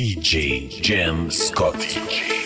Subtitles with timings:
[0.00, 1.74] DJ Jam Scott.
[1.74, 2.40] DJ.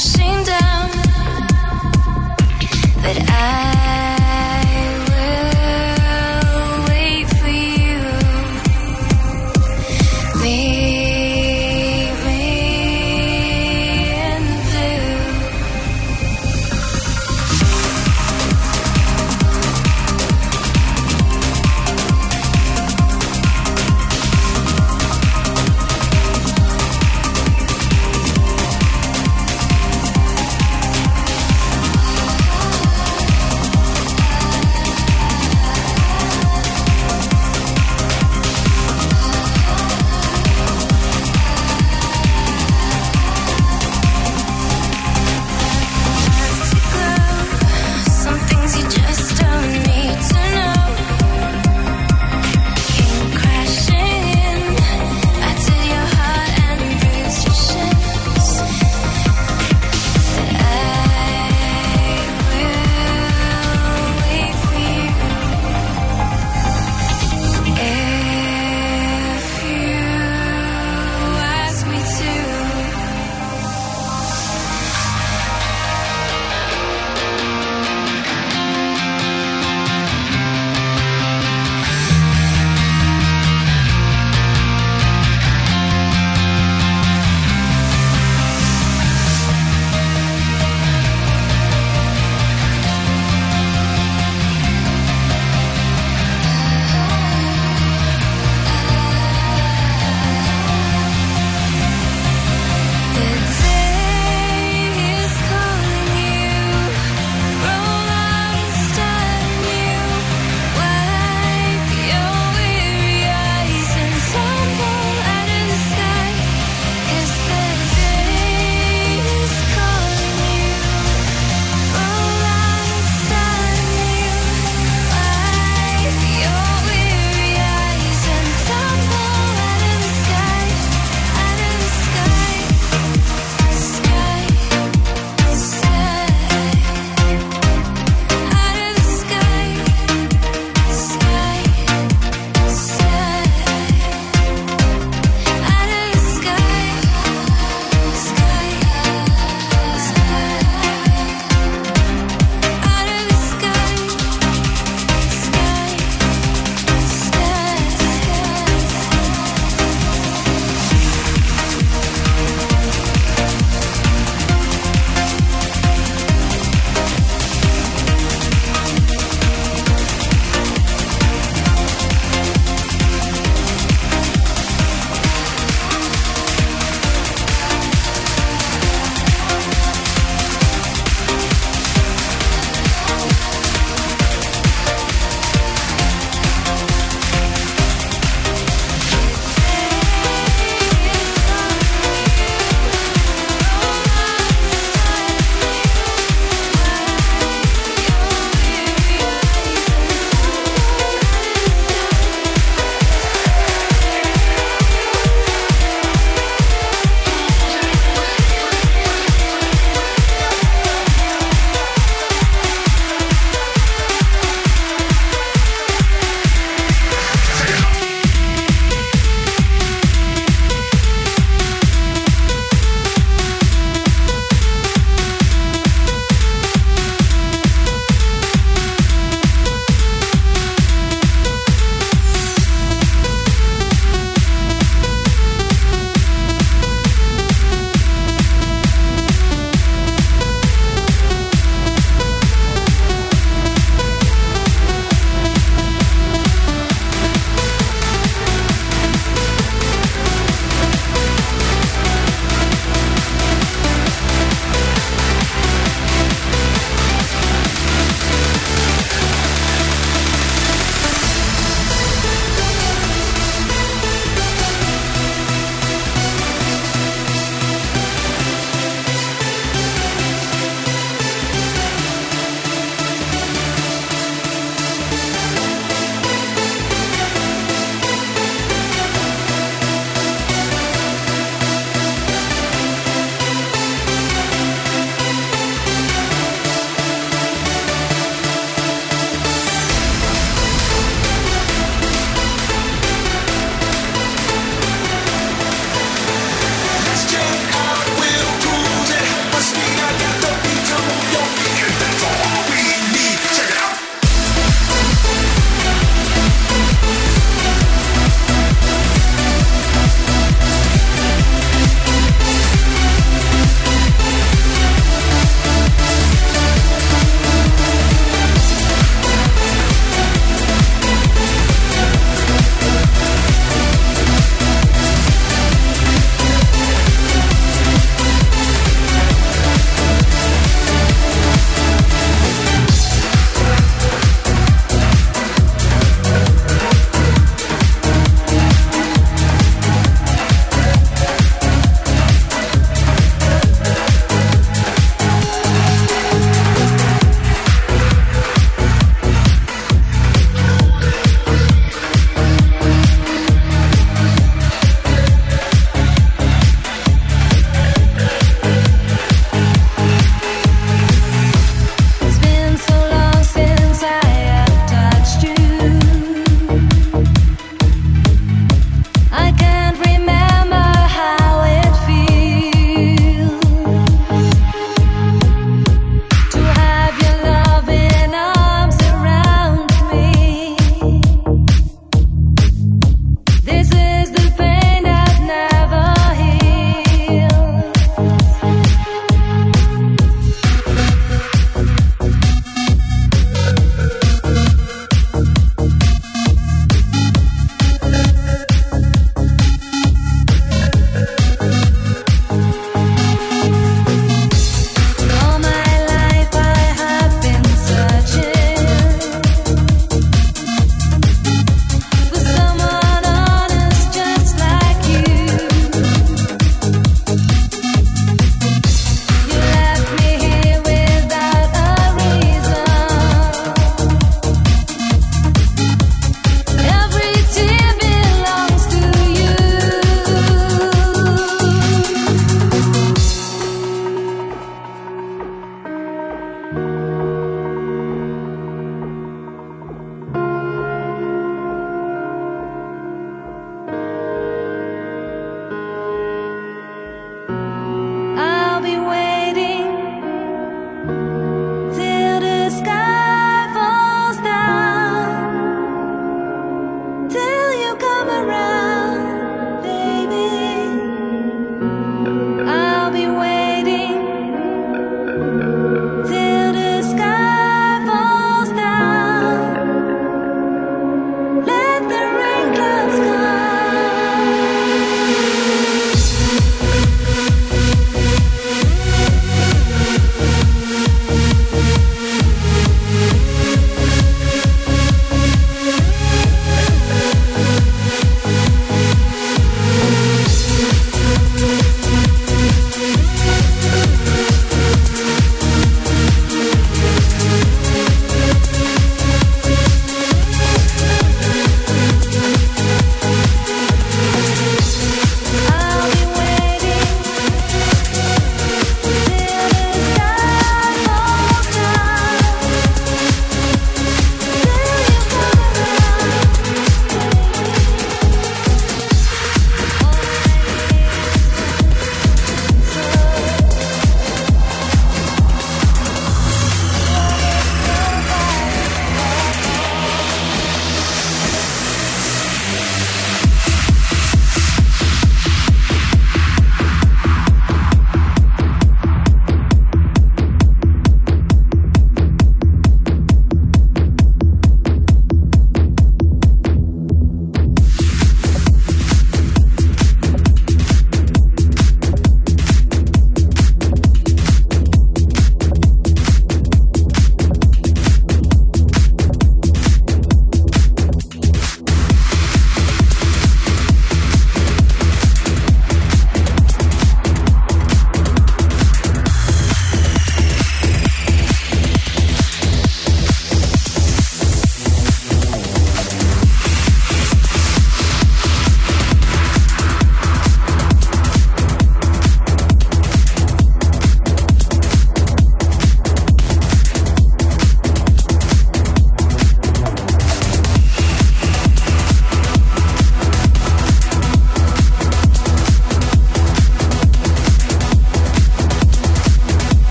[0.00, 0.90] crashing down.
[3.02, 4.09] But I